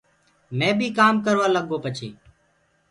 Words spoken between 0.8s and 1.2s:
ڪآم